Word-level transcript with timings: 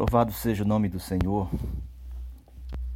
Louvado 0.00 0.32
seja 0.32 0.64
o 0.64 0.66
nome 0.66 0.88
do 0.88 0.98
Senhor. 0.98 1.50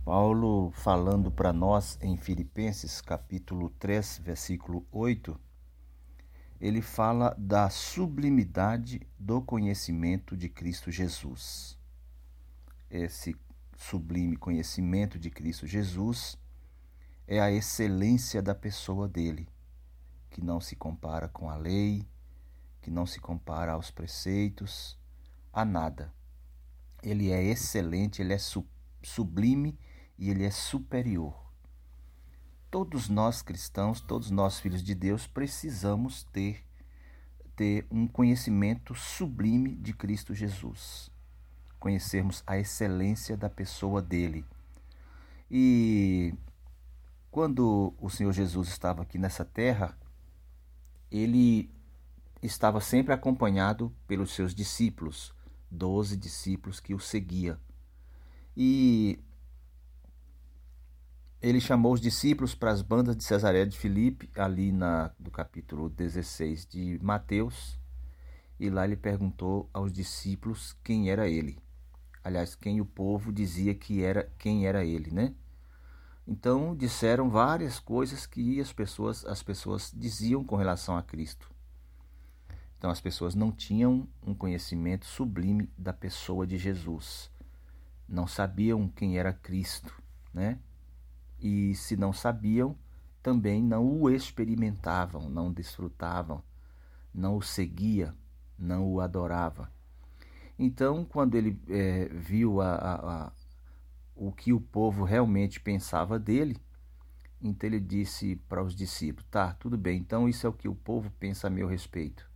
Paulo 0.06 0.70
falando 0.70 1.30
para 1.30 1.52
nós 1.52 1.98
em 2.00 2.16
Filipenses 2.16 3.02
capítulo 3.02 3.68
3, 3.78 4.22
versículo 4.24 4.86
8, 4.90 5.38
ele 6.58 6.80
fala 6.80 7.34
da 7.36 7.68
sublimidade 7.68 9.06
do 9.18 9.42
conhecimento 9.42 10.34
de 10.34 10.48
Cristo 10.48 10.90
Jesus. 10.90 11.78
Esse 12.88 13.36
sublime 13.76 14.34
conhecimento 14.34 15.18
de 15.18 15.28
Cristo 15.28 15.66
Jesus 15.66 16.38
é 17.28 17.38
a 17.38 17.52
excelência 17.52 18.40
da 18.40 18.54
pessoa 18.54 19.06
dele, 19.06 19.46
que 20.30 20.42
não 20.42 20.58
se 20.58 20.74
compara 20.74 21.28
com 21.28 21.50
a 21.50 21.56
lei, 21.56 22.08
que 22.80 22.90
não 22.90 23.04
se 23.04 23.20
compara 23.20 23.72
aos 23.72 23.90
preceitos, 23.90 24.98
a 25.52 25.66
nada 25.66 26.10
ele 27.04 27.30
é 27.30 27.42
excelente, 27.42 28.22
ele 28.22 28.32
é 28.32 28.38
sublime 29.02 29.78
e 30.18 30.30
ele 30.30 30.42
é 30.42 30.50
superior. 30.50 31.38
Todos 32.70 33.10
nós 33.10 33.42
cristãos, 33.42 34.00
todos 34.00 34.30
nós 34.30 34.58
filhos 34.58 34.82
de 34.82 34.94
Deus, 34.94 35.26
precisamos 35.26 36.24
ter, 36.32 36.64
ter 37.54 37.86
um 37.90 38.08
conhecimento 38.08 38.94
sublime 38.94 39.76
de 39.76 39.92
Cristo 39.92 40.34
Jesus. 40.34 41.10
Conhecermos 41.78 42.42
a 42.46 42.58
excelência 42.58 43.36
da 43.36 43.50
pessoa 43.50 44.00
dele. 44.00 44.44
E 45.50 46.34
quando 47.30 47.94
o 48.00 48.08
Senhor 48.08 48.32
Jesus 48.32 48.68
estava 48.68 49.02
aqui 49.02 49.18
nessa 49.18 49.44
terra, 49.44 49.96
ele 51.10 51.70
estava 52.42 52.80
sempre 52.80 53.12
acompanhado 53.12 53.94
pelos 54.06 54.32
seus 54.32 54.54
discípulos 54.54 55.34
doze 55.74 56.16
discípulos 56.16 56.80
que 56.80 56.94
o 56.94 57.00
seguia. 57.00 57.58
E 58.56 59.18
ele 61.42 61.60
chamou 61.60 61.92
os 61.92 62.00
discípulos 62.00 62.54
para 62.54 62.70
as 62.70 62.80
bandas 62.80 63.14
de 63.14 63.22
Cesareia 63.22 63.66
de 63.66 63.76
Filipe, 63.76 64.30
ali 64.34 64.72
na, 64.72 65.10
do 65.18 65.30
capítulo 65.30 65.90
16 65.90 66.64
de 66.64 66.98
Mateus, 67.02 67.78
e 68.58 68.70
lá 68.70 68.84
ele 68.84 68.96
perguntou 68.96 69.68
aos 69.72 69.92
discípulos 69.92 70.74
quem 70.82 71.10
era 71.10 71.28
ele. 71.28 71.58
Aliás, 72.22 72.54
quem 72.54 72.80
o 72.80 72.86
povo 72.86 73.30
dizia 73.30 73.74
que 73.74 74.02
era 74.02 74.32
quem 74.38 74.66
era 74.66 74.84
ele, 74.86 75.10
né? 75.10 75.34
Então 76.26 76.74
disseram 76.74 77.28
várias 77.28 77.78
coisas 77.78 78.24
que 78.24 78.58
as 78.58 78.72
pessoas 78.72 79.26
as 79.26 79.42
pessoas 79.42 79.92
diziam 79.94 80.42
com 80.42 80.56
relação 80.56 80.96
a 80.96 81.02
Cristo. 81.02 81.53
Então 82.84 82.92
as 82.92 83.00
pessoas 83.00 83.34
não 83.34 83.50
tinham 83.50 84.06
um 84.22 84.34
conhecimento 84.34 85.06
sublime 85.06 85.70
da 85.78 85.90
pessoa 85.90 86.46
de 86.46 86.58
Jesus. 86.58 87.30
Não 88.06 88.26
sabiam 88.26 88.90
quem 88.90 89.16
era 89.16 89.32
Cristo, 89.32 90.02
né? 90.34 90.58
E 91.40 91.74
se 91.76 91.96
não 91.96 92.12
sabiam, 92.12 92.76
também 93.22 93.62
não 93.62 94.02
o 94.02 94.10
experimentavam, 94.10 95.30
não 95.30 95.50
desfrutavam, 95.50 96.42
não 97.14 97.38
o 97.38 97.42
seguia, 97.42 98.14
não 98.58 98.92
o 98.92 99.00
adorava. 99.00 99.72
Então, 100.58 101.06
quando 101.06 101.36
ele 101.36 101.58
é, 101.70 102.10
viu 102.12 102.60
a, 102.60 102.74
a, 102.74 103.24
a, 103.24 103.32
o 104.14 104.30
que 104.30 104.52
o 104.52 104.60
povo 104.60 105.04
realmente 105.04 105.58
pensava 105.58 106.18
dele, 106.18 106.58
então 107.40 107.66
ele 107.66 107.80
disse 107.80 108.36
para 108.46 108.62
os 108.62 108.76
discípulos: 108.76 109.26
Tá, 109.30 109.54
tudo 109.54 109.78
bem, 109.78 110.00
então 110.00 110.28
isso 110.28 110.46
é 110.46 110.50
o 110.50 110.52
que 110.52 110.68
o 110.68 110.74
povo 110.74 111.10
pensa 111.18 111.46
a 111.46 111.50
meu 111.50 111.66
respeito. 111.66 112.33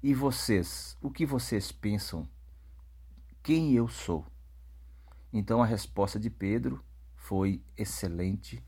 E 0.00 0.14
vocês, 0.14 0.96
o 1.02 1.10
que 1.10 1.26
vocês 1.26 1.72
pensam? 1.72 2.28
Quem 3.42 3.72
eu 3.74 3.88
sou? 3.88 4.24
Então 5.32 5.60
a 5.60 5.66
resposta 5.66 6.20
de 6.20 6.30
Pedro 6.30 6.84
foi 7.16 7.60
excelente, 7.76 8.64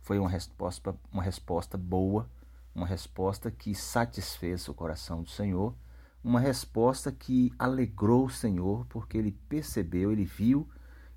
foi 0.00 0.20
uma 0.20 0.28
resposta, 0.28 0.96
uma 1.12 1.20
resposta 1.20 1.76
boa, 1.76 2.30
uma 2.72 2.86
resposta 2.86 3.50
que 3.50 3.74
satisfez 3.74 4.68
o 4.68 4.74
coração 4.74 5.24
do 5.24 5.28
Senhor, 5.28 5.74
uma 6.22 6.38
resposta 6.38 7.10
que 7.10 7.52
alegrou 7.58 8.26
o 8.26 8.30
Senhor, 8.30 8.86
porque 8.86 9.18
ele 9.18 9.32
percebeu, 9.32 10.12
ele 10.12 10.24
viu 10.24 10.68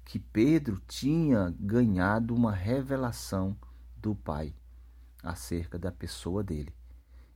que 0.03 0.17
Pedro 0.17 0.81
tinha 0.87 1.55
ganhado 1.59 2.33
uma 2.33 2.51
revelação 2.51 3.55
do 3.95 4.15
Pai 4.15 4.55
acerca 5.21 5.77
da 5.77 5.91
pessoa 5.91 6.43
dele. 6.43 6.73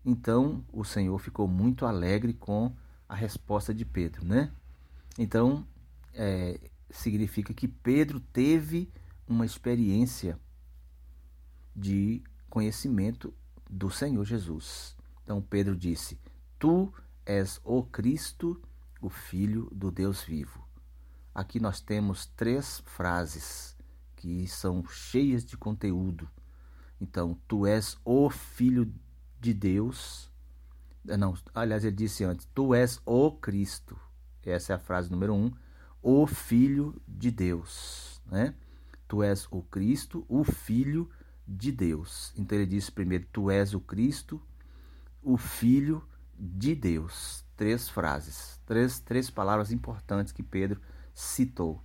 Então 0.05 0.63
o 0.71 0.83
Senhor 0.83 1.17
ficou 1.17 1.47
muito 1.47 1.85
alegre 1.85 2.33
com 2.33 2.71
a 3.09 3.15
resposta 3.15 3.73
de 3.73 3.83
Pedro, 3.83 4.23
né? 4.23 4.51
Então 5.17 5.65
é, 6.13 6.59
significa 6.89 7.53
que 7.53 7.67
Pedro 7.67 8.19
teve 8.19 8.89
uma 9.27 9.45
experiência 9.45 10.39
de 11.75 12.21
conhecimento 12.49 13.33
do 13.69 13.89
Senhor 13.89 14.23
Jesus. 14.23 14.95
Então 15.23 15.41
Pedro 15.41 15.75
disse: 15.75 16.19
Tu 16.59 16.93
és 17.25 17.59
o 17.63 17.83
Cristo, 17.83 18.61
o 19.01 19.09
Filho 19.09 19.67
do 19.71 19.89
Deus 19.89 20.21
vivo. 20.21 20.63
Aqui 21.33 21.59
nós 21.59 21.81
temos 21.81 22.27
três 22.27 22.81
frases 22.85 23.75
que 24.15 24.47
são 24.47 24.85
cheias 24.87 25.43
de 25.43 25.57
conteúdo. 25.57 26.29
Então, 26.99 27.37
tu 27.47 27.65
és 27.65 27.97
o 28.05 28.29
Filho 28.29 28.91
de 29.45 29.53
Deus. 29.53 30.31
Eh, 31.07 31.17
não, 31.17 31.35
aliás, 31.53 31.85
ele 31.85 31.95
disse 31.95 32.23
antes: 32.23 32.47
Tu 32.53 32.73
és 32.73 32.99
o 33.05 33.31
Cristo. 33.31 33.97
Essa 34.43 34.73
é 34.73 34.75
a 34.75 34.79
frase 34.79 35.11
número 35.11 35.33
um. 35.33 35.51
O 36.01 36.25
Filho 36.25 36.99
de 37.07 37.29
Deus. 37.29 38.21
Né? 38.25 38.55
Tu 39.07 39.21
és 39.21 39.47
o 39.51 39.61
Cristo, 39.61 40.25
o 40.27 40.43
Filho 40.43 41.09
de 41.47 41.71
Deus. 41.71 42.33
Então 42.35 42.57
ele 42.57 42.65
disse 42.65 42.91
primeiro: 42.91 43.27
Tu 43.31 43.51
és 43.51 43.73
o 43.75 43.79
Cristo, 43.79 44.41
o 45.21 45.37
Filho 45.37 46.03
de 46.37 46.73
Deus. 46.73 47.45
Três 47.55 47.87
frases, 47.87 48.59
três, 48.65 48.99
três 48.99 49.29
palavras 49.29 49.71
importantes 49.71 50.33
que 50.33 50.43
Pedro 50.43 50.81
citou. 51.13 51.81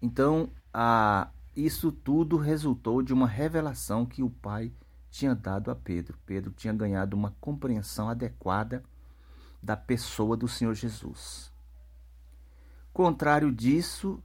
Então, 0.00 0.50
a, 0.72 1.30
isso 1.54 1.92
tudo 1.92 2.36
resultou 2.38 3.02
de 3.02 3.12
uma 3.12 3.26
revelação 3.26 4.06
que 4.06 4.22
o 4.22 4.30
Pai 4.30 4.72
tinha 5.12 5.34
dado 5.34 5.70
a 5.70 5.76
Pedro. 5.76 6.18
Pedro 6.24 6.50
tinha 6.50 6.72
ganhado 6.72 7.14
uma 7.14 7.36
compreensão 7.38 8.08
adequada 8.08 8.82
da 9.62 9.76
pessoa 9.76 10.36
do 10.36 10.48
Senhor 10.48 10.74
Jesus. 10.74 11.52
Contrário 12.94 13.52
disso, 13.52 14.22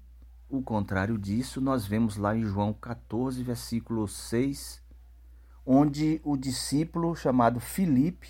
o 0.49 0.61
contrário 0.61 1.17
disso, 1.17 1.59
nós 1.59 1.85
vemos 1.85 2.15
lá 2.15 2.35
em 2.35 2.45
João 2.45 2.73
14, 2.73 3.43
versículo 3.43 4.07
6, 4.07 4.81
onde 5.65 6.21
o 6.23 6.37
discípulo 6.37 7.15
chamado 7.15 7.59
Filipe, 7.59 8.29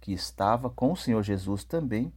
que 0.00 0.12
estava 0.12 0.68
com 0.68 0.92
o 0.92 0.96
Senhor 0.96 1.22
Jesus 1.22 1.62
também, 1.62 2.12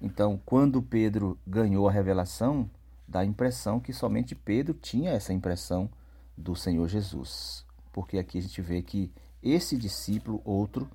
então, 0.00 0.40
quando 0.44 0.82
Pedro 0.82 1.38
ganhou 1.46 1.88
a 1.88 1.92
revelação, 1.92 2.70
dá 3.06 3.20
a 3.20 3.24
impressão 3.24 3.80
que 3.80 3.92
somente 3.92 4.34
Pedro 4.34 4.74
tinha 4.74 5.10
essa 5.10 5.32
impressão 5.32 5.90
do 6.36 6.54
Senhor 6.54 6.86
Jesus 6.88 7.64
porque 7.94 8.18
aqui 8.18 8.38
a 8.38 8.42
gente 8.42 8.60
vê 8.60 8.82
que 8.82 9.12
esse 9.40 9.78
discípulo, 9.78 10.42
outro, 10.44 10.90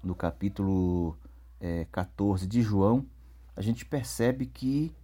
no 0.00 0.14
capítulo 0.14 1.18
é, 1.60 1.84
14 1.90 2.46
de 2.46 2.62
João, 2.62 3.04
a 3.56 3.60
gente 3.60 3.84
percebe 3.84 4.46
que 4.46 4.94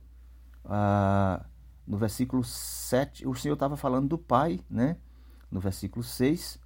ah, 0.64 1.44
no 1.84 1.98
versículo 1.98 2.44
7, 2.44 3.26
o 3.26 3.34
Senhor 3.34 3.54
estava 3.54 3.76
falando 3.76 4.08
do 4.08 4.16
Pai, 4.16 4.60
né? 4.70 4.96
No 5.50 5.58
versículo 5.58 6.04
6, 6.04 6.60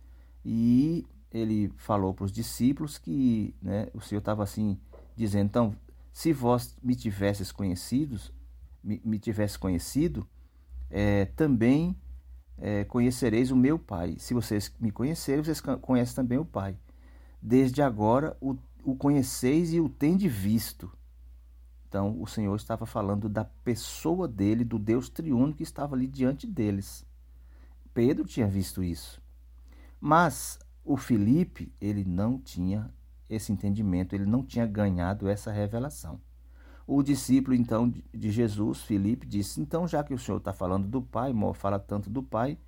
e 0.44 1.06
ele 1.32 1.72
falou 1.78 2.12
para 2.12 2.26
os 2.26 2.32
discípulos 2.32 2.98
que 2.98 3.54
né, 3.62 3.88
o 3.94 4.02
Senhor 4.02 4.18
estava 4.18 4.42
assim 4.42 4.78
dizendo, 5.16 5.46
então, 5.46 5.76
se 6.12 6.30
vós 6.30 6.76
me 6.82 6.94
tivesses 6.94 7.50
conhecidos, 7.50 8.30
me, 8.82 9.00
me 9.02 9.18
tivesse 9.18 9.58
conhecido, 9.58 10.28
é, 10.90 11.24
também 11.24 11.96
é, 12.58 12.84
conhecereis 12.84 13.50
o 13.50 13.56
meu 13.56 13.78
Pai. 13.78 14.16
Se 14.18 14.34
vocês 14.34 14.72
me 14.80 14.90
conhecerem, 14.90 15.42
vocês 15.42 15.60
conhecem 15.60 16.14
também 16.14 16.38
o 16.38 16.44
Pai. 16.44 16.76
Desde 17.40 17.82
agora 17.82 18.36
o, 18.40 18.56
o 18.82 18.94
conheceis 18.94 19.72
e 19.72 19.80
o 19.80 19.88
tendes 19.88 20.32
visto. 20.32 20.90
Então 21.88 22.20
o 22.20 22.26
Senhor 22.26 22.56
estava 22.56 22.86
falando 22.86 23.28
da 23.28 23.44
pessoa 23.44 24.26
dele, 24.26 24.64
do 24.64 24.78
Deus 24.78 25.08
triuno 25.08 25.54
que 25.54 25.62
estava 25.62 25.94
ali 25.94 26.06
diante 26.06 26.46
deles. 26.46 27.04
Pedro 27.92 28.24
tinha 28.24 28.48
visto 28.48 28.82
isso. 28.82 29.22
Mas 30.00 30.58
o 30.84 30.96
Felipe, 30.96 31.72
ele 31.80 32.04
não 32.04 32.38
tinha 32.38 32.92
esse 33.30 33.52
entendimento, 33.52 34.14
ele 34.14 34.26
não 34.26 34.42
tinha 34.42 34.66
ganhado 34.66 35.28
essa 35.28 35.52
revelação. 35.52 36.20
O 36.86 37.02
discípulo, 37.02 37.54
então, 37.54 37.92
de 38.12 38.30
Jesus, 38.30 38.82
Filipe, 38.82 39.26
disse: 39.26 39.60
Então, 39.60 39.88
já 39.88 40.04
que 40.04 40.12
o 40.12 40.18
senhor 40.18 40.38
está 40.38 40.52
falando 40.52 40.86
do 40.86 41.00
Pai, 41.00 41.32
fala 41.54 41.78
tanto 41.78 42.10
do 42.10 42.22
Pai, 42.22 42.58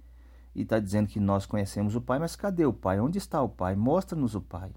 e 0.55 0.63
está 0.63 0.79
dizendo 0.79 1.09
que 1.09 1.21
nós 1.21 1.45
conhecemos 1.45 1.95
o 1.95 2.01
Pai, 2.01 2.19
mas 2.19 2.35
cadê 2.35 2.65
o 2.65 2.73
Pai? 2.73 2.99
Onde 2.99 3.19
está 3.19 3.43
o 3.43 3.49
Pai? 3.49 3.77
Mostra-nos 3.77 4.35
o 4.35 4.41
Pai. 4.41 4.73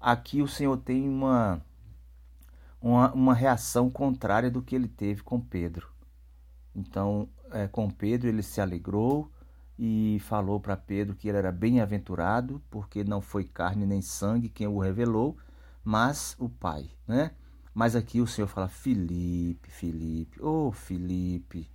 Aqui 0.00 0.40
o 0.40 0.48
Senhor 0.48 0.78
tem 0.78 1.06
uma, 1.06 1.62
uma, 2.80 3.12
uma 3.12 3.34
reação 3.34 3.90
contrária 3.90 4.50
do 4.50 4.62
que 4.62 4.74
ele 4.74 4.88
teve 4.88 5.22
com 5.22 5.38
Pedro. 5.38 5.92
Então, 6.74 7.28
é, 7.50 7.68
com 7.68 7.90
Pedro, 7.90 8.28
ele 8.28 8.42
se 8.42 8.62
alegrou 8.62 9.30
e 9.78 10.18
falou 10.20 10.58
para 10.58 10.76
Pedro 10.76 11.14
que 11.14 11.28
ele 11.28 11.36
era 11.36 11.52
bem-aventurado, 11.52 12.62
porque 12.70 13.04
não 13.04 13.20
foi 13.20 13.44
carne 13.44 13.84
nem 13.84 14.00
sangue 14.00 14.48
quem 14.48 14.66
o 14.66 14.78
revelou, 14.78 15.36
mas 15.84 16.34
o 16.38 16.48
Pai, 16.48 16.88
né? 17.06 17.32
Mas 17.74 17.96
aqui 17.96 18.20
o 18.20 18.26
Senhor 18.26 18.48
fala: 18.48 18.68
Felipe, 18.68 19.70
Felipe, 19.70 20.42
oh 20.42 20.70
Felipe, 20.72 21.70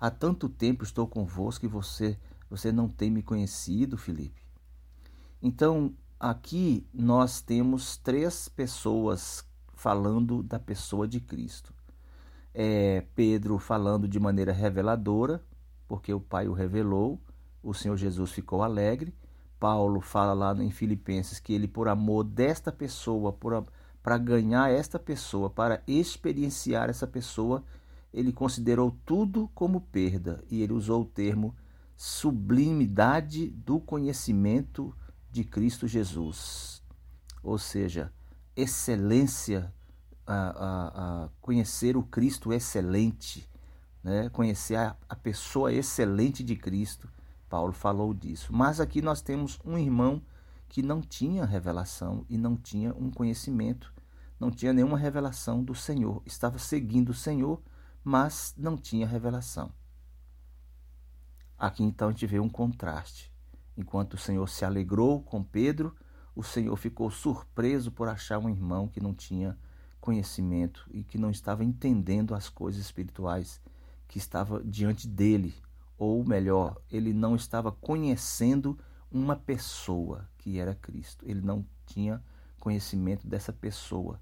há 0.00 0.10
tanto 0.10 0.48
tempo 0.48 0.84
estou 0.84 1.06
convosco 1.06 1.66
e 1.66 1.68
você, 1.68 2.18
você 2.48 2.72
não 2.72 2.88
tem 2.88 3.10
me 3.10 3.22
conhecido, 3.22 3.98
Felipe. 3.98 4.42
Então, 5.42 5.94
aqui 6.18 6.86
nós 6.92 7.40
temos 7.40 7.96
três 7.98 8.48
pessoas 8.48 9.46
falando 9.74 10.42
da 10.42 10.58
pessoa 10.58 11.06
de 11.06 11.20
Cristo. 11.20 11.72
É 12.54 13.04
Pedro 13.14 13.58
falando 13.58 14.08
de 14.08 14.18
maneira 14.18 14.52
reveladora, 14.52 15.44
porque 15.86 16.12
o 16.12 16.20
Pai 16.20 16.48
o 16.48 16.54
revelou, 16.54 17.20
o 17.62 17.74
Senhor 17.74 17.96
Jesus 17.96 18.32
ficou 18.32 18.62
alegre. 18.62 19.14
Paulo 19.60 20.00
fala 20.00 20.32
lá 20.32 20.62
em 20.62 20.70
Filipenses 20.70 21.38
que 21.38 21.52
ele, 21.52 21.68
por 21.68 21.88
amor 21.88 22.24
desta 22.24 22.72
pessoa, 22.72 23.32
para 24.06 24.18
ganhar 24.18 24.70
esta 24.70 25.00
pessoa, 25.00 25.50
para 25.50 25.82
experienciar 25.84 26.88
essa 26.88 27.08
pessoa, 27.08 27.64
ele 28.14 28.32
considerou 28.32 28.96
tudo 29.04 29.50
como 29.52 29.80
perda 29.80 30.44
e 30.48 30.62
ele 30.62 30.72
usou 30.72 31.02
o 31.02 31.04
termo 31.04 31.56
sublimidade 31.96 33.48
do 33.48 33.80
conhecimento 33.80 34.94
de 35.28 35.42
Cristo 35.42 35.88
Jesus. 35.88 36.80
Ou 37.42 37.58
seja, 37.58 38.12
excelência, 38.54 39.74
a, 40.24 40.34
a, 40.34 41.24
a 41.24 41.28
conhecer 41.40 41.96
o 41.96 42.04
Cristo 42.04 42.52
excelente, 42.52 43.50
né? 44.04 44.28
conhecer 44.28 44.76
a, 44.76 44.96
a 45.08 45.16
pessoa 45.16 45.72
excelente 45.72 46.44
de 46.44 46.54
Cristo. 46.54 47.08
Paulo 47.48 47.72
falou 47.72 48.14
disso. 48.14 48.52
Mas 48.52 48.78
aqui 48.78 49.02
nós 49.02 49.20
temos 49.20 49.58
um 49.64 49.76
irmão 49.76 50.22
que 50.68 50.80
não 50.80 51.00
tinha 51.00 51.44
revelação 51.44 52.24
e 52.30 52.38
não 52.38 52.56
tinha 52.56 52.94
um 52.94 53.10
conhecimento, 53.10 53.95
não 54.38 54.50
tinha 54.50 54.72
nenhuma 54.72 54.98
revelação 54.98 55.62
do 55.62 55.74
Senhor. 55.74 56.22
Estava 56.26 56.58
seguindo 56.58 57.10
o 57.10 57.14
Senhor, 57.14 57.62
mas 58.04 58.54
não 58.56 58.76
tinha 58.76 59.06
revelação. 59.06 59.72
Aqui 61.58 61.82
então 61.82 62.08
a 62.08 62.10
gente 62.12 62.26
vê 62.26 62.38
um 62.38 62.48
contraste. 62.48 63.32
Enquanto 63.76 64.14
o 64.14 64.18
Senhor 64.18 64.46
se 64.48 64.64
alegrou 64.64 65.22
com 65.22 65.42
Pedro, 65.42 65.94
o 66.34 66.42
Senhor 66.42 66.76
ficou 66.76 67.10
surpreso 67.10 67.90
por 67.90 68.08
achar 68.08 68.38
um 68.38 68.48
irmão 68.48 68.88
que 68.88 69.00
não 69.00 69.14
tinha 69.14 69.58
conhecimento 70.00 70.86
e 70.92 71.02
que 71.02 71.18
não 71.18 71.30
estava 71.30 71.64
entendendo 71.64 72.34
as 72.34 72.48
coisas 72.48 72.80
espirituais 72.80 73.60
que 74.06 74.18
estava 74.18 74.62
diante 74.62 75.08
dele, 75.08 75.54
ou 75.98 76.24
melhor, 76.24 76.80
ele 76.90 77.12
não 77.12 77.34
estava 77.34 77.72
conhecendo 77.72 78.78
uma 79.10 79.34
pessoa 79.34 80.28
que 80.38 80.58
era 80.58 80.74
Cristo. 80.74 81.24
Ele 81.26 81.40
não 81.40 81.66
tinha 81.86 82.22
conhecimento 82.60 83.26
dessa 83.26 83.52
pessoa. 83.52 84.20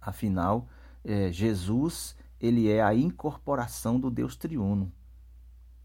Afinal, 0.00 0.68
é, 1.04 1.30
Jesus 1.30 2.16
ele 2.40 2.70
é 2.70 2.82
a 2.82 2.94
incorporação 2.94 4.00
do 4.00 4.10
Deus 4.10 4.36
triuno. 4.36 4.90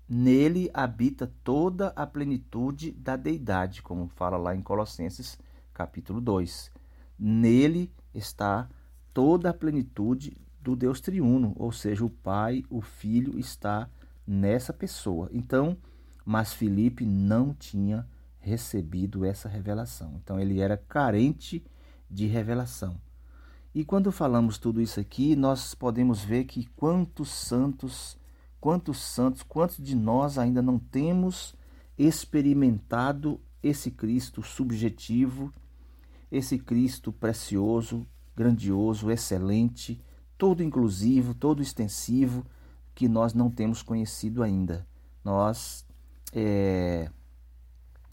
Nele 0.07 0.69
habita 0.73 1.31
toda 1.44 1.88
a 1.95 2.06
plenitude 2.06 2.91
da 2.91 3.15
deidade, 3.15 3.81
como 3.81 4.07
fala 4.07 4.38
lá 4.38 4.56
em 4.56 4.62
Colossenses 4.62 5.38
capítulo 5.73 6.21
2. 6.21 6.71
Nele 7.19 7.91
está 8.13 8.69
toda 9.13 9.50
a 9.50 9.53
plenitude 9.53 10.38
do 10.61 10.75
Deus 10.75 11.01
triuno, 11.01 11.53
ou 11.57 11.71
seja, 11.71 12.06
o 12.06 12.09
Pai, 12.09 12.63
o 12.69 12.81
Filho 12.81 13.38
está 13.38 13.89
nessa 14.25 14.71
pessoa. 14.71 15.29
Então, 15.31 15.77
mas 16.23 16.53
Felipe 16.53 17.06
não 17.06 17.53
tinha 17.53 18.07
recebido 18.39 19.25
essa 19.25 19.50
revelação. 19.50 20.13
Então 20.23 20.39
ele 20.39 20.59
era 20.59 20.77
carente 20.77 21.65
de 22.09 22.27
revelação. 22.27 23.00
E 23.75 23.86
quando 23.86 24.12
falamos 24.12 24.57
tudo 24.57 24.81
isso 24.81 25.00
aqui, 25.00 25.36
nós 25.36 25.75
podemos 25.75 26.24
ver 26.24 26.45
que 26.45 26.66
quantos 26.75 27.30
santos 27.30 28.18
Quantos 28.66 28.98
santos, 28.98 29.44
quantos 29.44 29.77
de 29.77 29.95
nós 29.95 30.39
ainda 30.39 30.60
não 30.60 30.80
temos 30.80 31.54
experimentado 31.95 33.39
esse 33.62 33.92
Cristo 33.92 34.42
subjetivo, 34.42 35.54
esse 36.31 36.57
Cristo 36.57 37.13
precioso, 37.13 38.07
grandioso, 38.36 39.12
excelente, 39.12 40.01
todo 40.36 40.63
inclusivo, 40.63 41.36
todo 41.36 41.62
extensivo, 41.62 42.44
que 42.95 43.07
nós 43.07 43.36
não 43.36 43.51
temos 43.51 43.83
conhecido 43.83 44.42
ainda. 44.42 44.88
Nós, 45.24 45.86
é, 46.33 47.12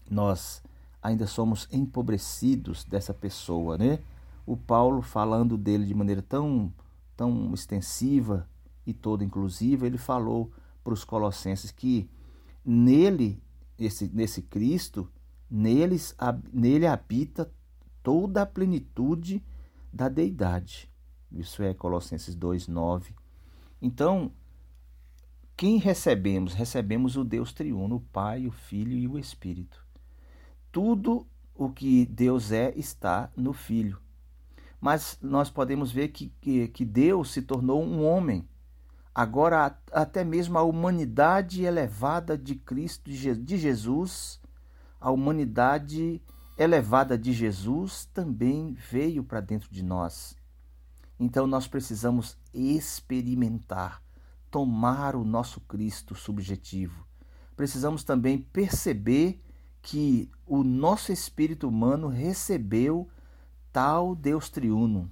nós 0.07 0.61
ainda 1.01 1.25
somos 1.25 1.67
empobrecidos 1.71 2.83
dessa 2.83 3.11
pessoa, 3.11 3.75
né? 3.75 3.97
O 4.45 4.57
Paulo 4.57 5.01
falando 5.01 5.57
dele 5.57 5.85
de 5.85 5.93
maneira 5.93 6.21
tão, 6.21 6.73
tão 7.15 7.53
extensiva, 7.53 8.47
e 8.85 8.93
toda 8.93 9.23
inclusiva, 9.23 9.87
ele 9.87 9.97
falou 9.97 10.51
para 10.83 10.93
os 10.93 11.03
colossenses 11.03 11.71
que 11.71 12.09
nele, 12.63 13.41
esse, 13.77 14.09
nesse 14.09 14.41
Cristo, 14.41 15.09
neles, 15.49 16.15
nele 16.51 16.85
habita 16.85 17.51
toda 18.01 18.41
a 18.41 18.45
plenitude 18.45 19.43
da 19.91 20.09
deidade. 20.09 20.89
Isso 21.31 21.63
é 21.63 21.73
Colossenses 21.73 22.35
2, 22.35 22.67
9. 22.67 23.15
Então, 23.81 24.31
quem 25.55 25.77
recebemos? 25.77 26.53
Recebemos 26.53 27.15
o 27.15 27.23
Deus 27.23 27.53
triuno, 27.53 27.95
o 27.95 28.01
Pai, 28.01 28.45
o 28.45 28.51
Filho 28.51 28.97
e 28.97 29.07
o 29.07 29.17
Espírito. 29.17 29.83
Tudo 30.71 31.25
o 31.55 31.69
que 31.69 32.05
Deus 32.05 32.51
é 32.51 32.73
está 32.75 33.31
no 33.35 33.53
Filho. 33.53 34.02
Mas 34.83 35.17
nós 35.21 35.49
podemos 35.49 35.93
ver 35.93 36.09
que, 36.09 36.27
que, 36.41 36.67
que 36.67 36.83
Deus 36.83 37.31
se 37.31 37.41
tornou 37.41 37.81
um 37.81 38.03
homem 38.03 38.45
Agora, 39.15 39.77
até 39.91 40.23
mesmo 40.23 40.57
a 40.57 40.63
humanidade 40.63 41.63
elevada 41.63 42.35
de 42.35 42.55
Cristo, 42.55 43.11
de 43.11 43.57
Jesus, 43.57 44.41
a 44.99 45.11
humanidade 45.11 46.19
elevada 46.57 47.15
de 47.15 47.31
Jesus 47.31 48.09
também 48.11 48.73
veio 48.73 49.23
para 49.23 49.39
dentro 49.39 49.69
de 49.69 49.83
nós. 49.83 50.35
Então, 51.19 51.45
nós 51.45 51.67
precisamos 51.67 52.35
experimentar, 52.51 54.01
tomar 54.49 55.15
o 55.15 55.23
nosso 55.23 55.61
Cristo 55.61 56.15
subjetivo. 56.15 57.05
Precisamos 57.55 58.03
também 58.03 58.39
perceber 58.39 59.39
que 59.79 60.27
o 60.43 60.63
nosso 60.63 61.11
espírito 61.11 61.69
humano 61.69 62.07
recebeu 62.07 63.07
tal 63.73 64.15
Deus 64.15 64.49
triuno 64.49 65.11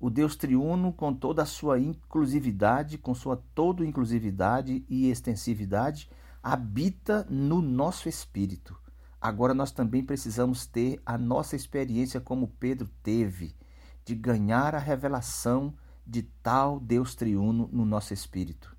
o 0.00 0.08
Deus 0.08 0.34
triuno, 0.34 0.94
com 0.94 1.12
toda 1.12 1.42
a 1.42 1.46
sua 1.46 1.78
inclusividade, 1.78 2.96
com 2.96 3.14
sua 3.14 3.36
toda 3.54 3.84
inclusividade 3.84 4.82
e 4.88 5.10
extensividade, 5.10 6.08
habita 6.42 7.26
no 7.28 7.60
nosso 7.60 8.08
espírito. 8.08 8.74
Agora 9.20 9.52
nós 9.52 9.70
também 9.70 10.02
precisamos 10.02 10.64
ter 10.64 11.02
a 11.04 11.18
nossa 11.18 11.54
experiência 11.54 12.18
como 12.18 12.48
Pedro 12.48 12.88
teve, 13.02 13.54
de 14.02 14.14
ganhar 14.14 14.74
a 14.74 14.78
revelação 14.78 15.74
de 16.06 16.22
tal 16.22 16.80
Deus 16.80 17.14
triuno 17.14 17.68
no 17.70 17.84
nosso 17.84 18.14
espírito. 18.14 18.74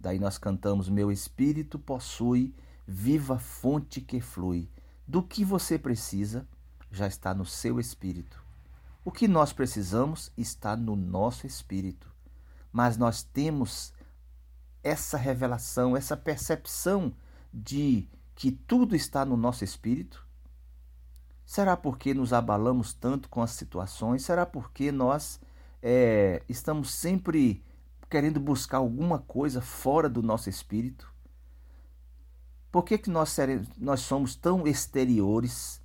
Daí 0.00 0.18
nós 0.18 0.36
cantamos: 0.36 0.88
Meu 0.88 1.12
espírito 1.12 1.78
possui 1.78 2.56
viva 2.84 3.38
fonte 3.38 4.00
que 4.00 4.20
flui. 4.20 4.68
Do 5.06 5.22
que 5.22 5.44
você 5.44 5.78
precisa 5.78 6.46
já 6.90 7.06
está 7.06 7.32
no 7.32 7.44
seu 7.44 7.78
espírito. 7.78 8.42
O 9.04 9.10
que 9.10 9.26
nós 9.26 9.52
precisamos 9.52 10.30
está 10.36 10.76
no 10.76 10.94
nosso 10.94 11.46
espírito, 11.46 12.08
mas 12.72 12.96
nós 12.96 13.22
temos 13.22 13.92
essa 14.82 15.16
revelação, 15.16 15.96
essa 15.96 16.16
percepção 16.16 17.14
de 17.52 18.08
que 18.34 18.50
tudo 18.50 18.94
está 18.96 19.24
no 19.24 19.36
nosso 19.36 19.64
espírito? 19.64 20.26
Será 21.44 21.76
porque 21.76 22.14
nos 22.14 22.32
abalamos 22.32 22.94
tanto 22.94 23.28
com 23.28 23.42
as 23.42 23.50
situações? 23.50 24.22
Será 24.22 24.46
porque 24.46 24.92
nós 24.92 25.40
é, 25.82 26.42
estamos 26.48 26.90
sempre 26.90 27.64
querendo 28.08 28.40
buscar 28.40 28.78
alguma 28.78 29.18
coisa 29.18 29.60
fora 29.60 30.08
do 30.08 30.22
nosso 30.22 30.48
espírito? 30.48 31.12
Por 32.70 32.84
que, 32.84 32.98
que 32.98 33.10
nós, 33.10 33.36
nós 33.76 34.00
somos 34.00 34.36
tão 34.36 34.66
exteriores? 34.66 35.79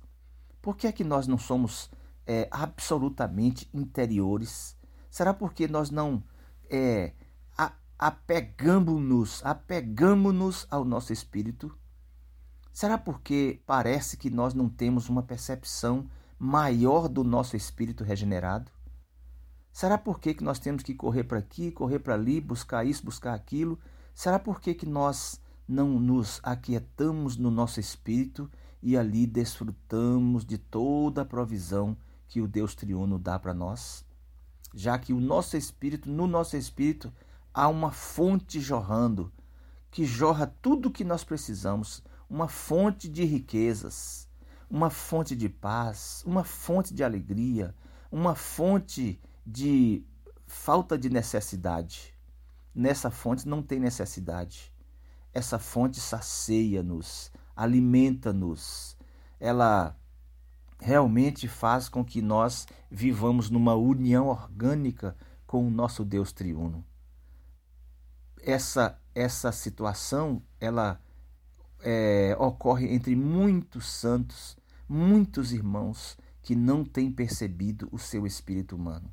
Por 0.66 0.76
que 0.76 0.88
é 0.88 0.90
que 0.90 1.04
nós 1.04 1.28
não 1.28 1.38
somos 1.38 1.88
é, 2.26 2.48
absolutamente 2.50 3.70
interiores? 3.72 4.76
Será 5.08 5.32
porque 5.32 5.68
nós 5.68 5.90
não 5.92 6.24
é, 6.68 7.12
apegamos-nos, 7.96 9.46
apegamos-nos 9.46 10.66
ao 10.68 10.84
nosso 10.84 11.12
espírito? 11.12 11.72
Será 12.72 12.98
porque 12.98 13.62
parece 13.64 14.16
que 14.16 14.28
nós 14.28 14.54
não 14.54 14.68
temos 14.68 15.08
uma 15.08 15.22
percepção 15.22 16.10
maior 16.36 17.06
do 17.06 17.22
nosso 17.22 17.56
espírito 17.56 18.02
regenerado? 18.02 18.68
Será 19.72 19.96
por 19.96 20.18
que, 20.18 20.34
que 20.34 20.42
nós 20.42 20.58
temos 20.58 20.82
que 20.82 20.96
correr 20.96 21.22
para 21.22 21.38
aqui, 21.38 21.70
correr 21.70 22.00
para 22.00 22.14
ali, 22.14 22.40
buscar 22.40 22.84
isso, 22.84 23.04
buscar 23.04 23.34
aquilo? 23.34 23.78
Será 24.12 24.36
por 24.36 24.60
que, 24.60 24.74
que 24.74 24.84
nós 24.84 25.40
não 25.68 26.00
nos 26.00 26.40
aquietamos 26.42 27.36
no 27.36 27.52
nosso 27.52 27.78
espírito 27.78 28.50
e 28.86 28.96
ali 28.96 29.26
desfrutamos 29.26 30.44
de 30.44 30.56
toda 30.56 31.22
a 31.22 31.24
provisão 31.24 31.96
que 32.28 32.40
o 32.40 32.46
Deus 32.46 32.72
triuno 32.72 33.18
dá 33.18 33.36
para 33.36 33.52
nós? 33.52 34.06
Já 34.72 34.96
que 34.96 35.12
o 35.12 35.18
nosso 35.18 35.56
espírito, 35.56 36.08
no 36.08 36.28
nosso 36.28 36.56
espírito, 36.56 37.12
há 37.52 37.66
uma 37.66 37.90
fonte 37.90 38.60
jorrando, 38.60 39.32
que 39.90 40.04
jorra 40.04 40.46
tudo 40.62 40.88
o 40.88 40.92
que 40.92 41.02
nós 41.02 41.24
precisamos, 41.24 42.00
uma 42.30 42.46
fonte 42.46 43.08
de 43.08 43.24
riquezas, 43.24 44.28
uma 44.70 44.88
fonte 44.88 45.34
de 45.34 45.48
paz, 45.48 46.22
uma 46.24 46.44
fonte 46.44 46.94
de 46.94 47.02
alegria, 47.02 47.74
uma 48.08 48.36
fonte 48.36 49.20
de 49.44 50.04
falta 50.46 50.96
de 50.96 51.10
necessidade. 51.10 52.14
Nessa 52.72 53.10
fonte 53.10 53.48
não 53.48 53.64
tem 53.64 53.80
necessidade. 53.80 54.72
Essa 55.34 55.58
fonte 55.58 55.98
sacia-nos, 55.98 57.32
alimenta-nos. 57.56 58.96
Ela 59.40 59.96
realmente 60.78 61.48
faz 61.48 61.88
com 61.88 62.04
que 62.04 62.20
nós 62.20 62.66
vivamos 62.90 63.48
numa 63.48 63.74
união 63.74 64.28
orgânica 64.28 65.16
com 65.46 65.66
o 65.66 65.70
nosso 65.70 66.04
Deus 66.04 66.32
triuno. 66.32 66.84
Essa 68.42 69.00
essa 69.16 69.50
situação 69.50 70.42
ela 70.60 71.00
é, 71.80 72.36
ocorre 72.38 72.92
entre 72.92 73.16
muitos 73.16 73.88
santos, 73.90 74.58
muitos 74.86 75.52
irmãos 75.52 76.18
que 76.42 76.54
não 76.54 76.84
têm 76.84 77.10
percebido 77.10 77.88
o 77.90 77.98
seu 77.98 78.26
espírito 78.26 78.76
humano. 78.76 79.10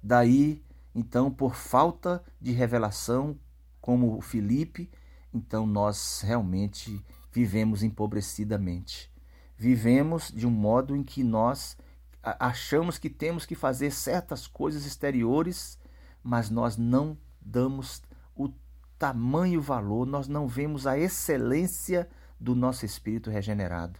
Daí, 0.00 0.62
então, 0.94 1.30
por 1.30 1.56
falta 1.56 2.22
de 2.40 2.52
revelação, 2.52 3.36
como 3.80 4.16
o 4.16 4.20
Filipe, 4.20 4.88
então 5.32 5.66
nós 5.66 6.20
realmente 6.22 7.04
vivemos 7.34 7.82
empobrecidamente. 7.82 9.12
Vivemos 9.56 10.30
de 10.30 10.46
um 10.46 10.50
modo 10.50 10.94
em 10.94 11.02
que 11.02 11.24
nós 11.24 11.76
achamos 12.22 12.96
que 12.96 13.10
temos 13.10 13.44
que 13.44 13.56
fazer 13.56 13.90
certas 13.90 14.46
coisas 14.46 14.86
exteriores, 14.86 15.76
mas 16.22 16.48
nós 16.48 16.76
não 16.76 17.18
damos 17.40 18.02
o 18.36 18.50
tamanho 18.96 19.60
valor, 19.60 20.06
nós 20.06 20.28
não 20.28 20.46
vemos 20.46 20.86
a 20.86 20.96
excelência 20.96 22.08
do 22.38 22.54
nosso 22.54 22.86
espírito 22.86 23.30
regenerado. 23.30 23.98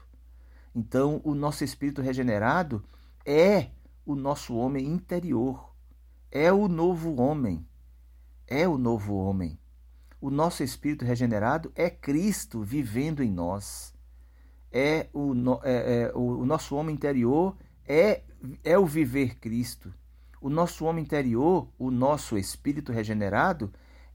Então, 0.73 1.21
o 1.25 1.35
nosso 1.35 1.65
espírito 1.65 2.01
regenerado 2.01 2.85
é 3.27 3.71
o 4.07 4.15
nosso 4.15 4.55
homem 4.55 4.87
interior, 4.87 5.75
é 6.31 6.53
o 6.53 6.69
novo 6.69 7.21
homem, 7.21 7.67
é 8.47 8.69
o 8.69 8.79
novo 8.79 9.17
homem. 9.17 9.59
O 10.25 10.31
nosso 10.31 10.63
espírito 10.63 11.05
regenerado 11.05 11.71
é 11.75 11.91
Cristo 11.91 12.63
vivendo 12.63 13.23
em 13.23 13.31
nós. 13.31 13.93
É 14.73 15.07
o, 15.13 15.35
é, 15.63 16.05
é, 16.05 16.13
o 16.15 16.47
nosso 16.47 16.75
homem 16.77 16.95
interior 16.95 17.55
é, 17.87 18.23
é 18.65 18.79
o 18.79 18.87
viver 18.87 19.35
Cristo. 19.39 19.93
O 20.41 20.49
nosso 20.49 20.87
homem 20.87 21.05
interior, 21.05 21.69
o 21.79 21.91
nosso 21.91 22.39
espírito 22.39 22.91
regenerado, 22.91 23.71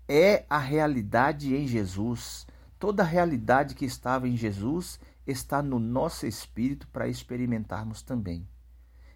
é 0.08 0.46
a 0.50 0.58
realidade 0.58 1.56
em 1.56 1.68
Jesus. 1.68 2.48
Toda 2.80 3.04
a 3.04 3.06
realidade 3.06 3.75
que 3.75 3.86
estava 3.86 4.28
em 4.28 4.36
Jesus 4.36 5.00
está 5.28 5.62
no 5.62 5.78
nosso 5.78 6.25
espírito 6.25 6.88
para 6.88 7.08
experimentarmos 7.08 8.01
também. 8.01 8.50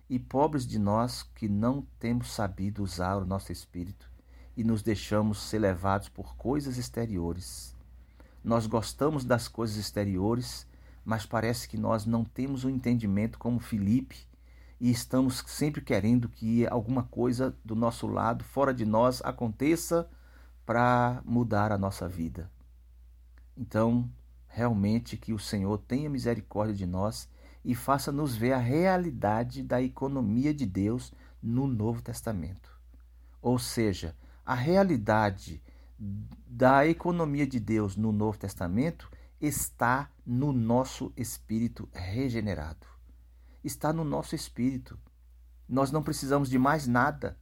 E 0.08 0.20
pobres 0.20 0.64
de 0.68 0.78
nós 0.78 1.24
que 1.24 1.50
não 1.50 1.88
temos 1.98 2.32
sabido 2.32 2.84
usar 2.84 3.16
o 3.16 3.26
nosso 3.26 3.52
espírito 3.52 4.13
e 4.56 4.64
nos 4.64 4.82
deixamos 4.82 5.42
ser 5.42 5.60
levados 5.60 6.10
por 6.10 6.36
coisas 6.36 6.78
exteriores. 6.78 7.76
Nós 8.44 8.68
gostamos 8.68 9.24
das 9.24 9.48
coisas 9.48 9.78
exteriores, 9.78 10.68
mas 11.04 11.26
parece 11.26 11.68
que 11.68 11.78
nós 11.78 12.06
não 12.06 12.24
temos 12.24 12.64
o 12.64 12.68
um 12.68 12.72
entendimento 12.72 13.40
como 13.40 13.60
Felipe 13.60 14.28
e 14.80 14.92
estamos 14.92 15.44
sempre 15.48 15.82
querendo 15.82 16.28
que 16.28 16.68
alguma 16.68 17.04
coisa 17.04 17.56
do 17.64 17.76
nosso 17.76 18.06
lado, 18.06 18.44
fora 18.44 18.74
de 18.74 18.86
nós, 18.86 19.22
aconteça 19.24 20.10
para 20.66 21.22
mudar 21.26 21.72
a 21.72 21.78
nossa 21.78 22.08
vida. 22.08 22.52
Então, 23.56 24.10
realmente 24.48 25.16
que 25.16 25.34
o 25.34 25.40
Senhor 25.40 25.78
tenha 25.78 26.10
misericórdia 26.10 26.76
de 26.76 26.86
nós 26.86 27.30
e 27.64 27.74
faça-nos 27.74 28.36
ver 28.36 28.52
a 28.52 28.58
realidade 28.58 29.64
da 29.64 29.82
economia 29.82 30.54
de 30.54 30.66
Deus 30.66 31.14
no 31.42 31.66
Novo 31.66 32.02
Testamento. 32.02 32.78
Ou 33.42 33.58
seja, 33.58 34.16
a 34.46 34.56
realidade 34.56 35.62
da 35.98 36.86
economia 36.88 37.48
de 37.48 37.60
Deus 37.60 37.96
no 37.96 38.12
Novo 38.12 38.38
Testamento 38.38 39.10
está 39.40 40.10
no 40.26 40.52
nosso 40.52 41.12
espírito 41.16 41.88
regenerado. 41.94 42.88
Está 43.64 43.94
no 43.94 44.04
nosso 44.04 44.36
espírito. 44.36 45.00
Nós 45.68 45.92
não 45.92 46.04
precisamos 46.04 46.50
de 46.50 46.58
mais 46.58 46.88
nada. 46.88 47.38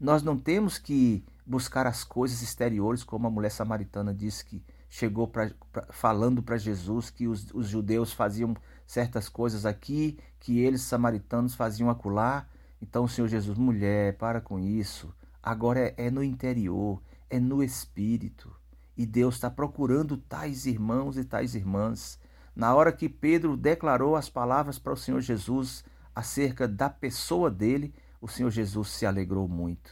Nós 0.00 0.22
não 0.22 0.38
temos 0.38 0.78
que 0.78 1.24
buscar 1.46 1.86
as 1.86 2.04
coisas 2.04 2.42
exteriores, 2.42 3.04
como 3.04 3.26
a 3.26 3.30
mulher 3.30 3.50
samaritana 3.50 4.14
disse 4.14 4.44
que 4.44 4.64
chegou 4.88 5.26
pra, 5.26 5.50
pra 5.70 5.86
falando 5.90 6.42
para 6.42 6.58
Jesus 6.58 7.10
que 7.10 7.26
os, 7.26 7.50
os, 7.52 7.68
judeus 7.68 8.12
faziam 8.12 8.54
certas 8.86 9.28
coisas 9.28 9.64
aqui, 9.64 10.18
que 10.38 10.58
eles, 10.60 10.82
samaritanos, 10.82 11.54
faziam 11.54 11.88
acolá. 11.88 12.46
Então 12.80 13.04
o 13.04 13.08
Senhor 13.08 13.28
Jesus, 13.28 13.56
mulher, 13.56 14.16
para 14.18 14.40
com 14.40 14.58
isso. 14.58 15.14
Agora 15.42 15.80
é, 15.80 16.06
é 16.06 16.10
no 16.10 16.22
interior, 16.22 17.02
é 17.28 17.40
no 17.40 17.62
espírito. 17.62 18.54
E 18.96 19.04
Deus 19.04 19.34
está 19.34 19.50
procurando 19.50 20.16
tais 20.16 20.66
irmãos 20.66 21.16
e 21.16 21.24
tais 21.24 21.54
irmãs. 21.54 22.18
Na 22.54 22.74
hora 22.74 22.92
que 22.92 23.08
Pedro 23.08 23.56
declarou 23.56 24.14
as 24.14 24.28
palavras 24.28 24.78
para 24.78 24.92
o 24.92 24.96
Senhor 24.96 25.20
Jesus 25.20 25.84
acerca 26.14 26.68
da 26.68 26.88
pessoa 26.88 27.50
dele, 27.50 27.94
o 28.20 28.28
Senhor 28.28 28.50
Jesus 28.50 28.90
se 28.90 29.06
alegrou 29.06 29.48
muito. 29.48 29.90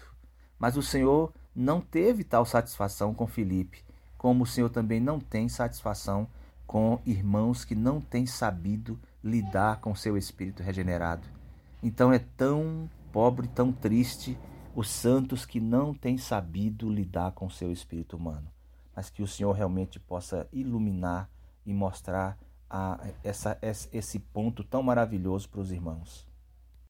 Mas 0.58 0.76
o 0.76 0.82
Senhor 0.82 1.32
não 1.54 1.80
teve 1.80 2.22
tal 2.22 2.44
satisfação 2.44 3.14
com 3.14 3.26
Filipe, 3.26 3.82
como 4.16 4.44
o 4.44 4.46
Senhor 4.46 4.68
também 4.68 5.00
não 5.00 5.18
tem 5.18 5.48
satisfação 5.48 6.28
com 6.66 7.00
irmãos 7.04 7.64
que 7.64 7.74
não 7.74 8.00
têm 8.00 8.26
sabido 8.26 9.00
lidar 9.24 9.80
com 9.80 9.94
seu 9.94 10.16
espírito 10.16 10.62
regenerado. 10.62 11.26
Então 11.82 12.12
é 12.12 12.18
tão 12.18 12.88
pobre, 13.10 13.48
tão 13.48 13.72
triste 13.72 14.38
os 14.74 14.88
santos 14.88 15.44
que 15.44 15.60
não 15.60 15.92
têm 15.92 16.16
sabido 16.16 16.88
lidar 16.88 17.32
com 17.32 17.50
seu 17.50 17.72
espírito 17.72 18.16
humano. 18.16 18.50
Mas 18.94 19.10
que 19.10 19.22
o 19.22 19.26
Senhor 19.26 19.52
realmente 19.52 19.98
possa 19.98 20.48
iluminar 20.52 21.28
e 21.64 21.72
mostrar 21.72 22.38
a, 22.68 23.00
essa, 23.24 23.58
esse 23.62 24.18
ponto 24.18 24.62
tão 24.62 24.82
maravilhoso 24.82 25.48
para 25.48 25.60
os 25.60 25.72
irmãos. 25.72 26.29